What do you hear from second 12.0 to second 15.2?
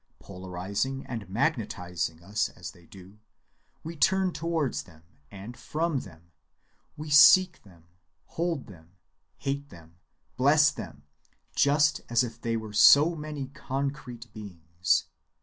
as if they were so many concrete beings.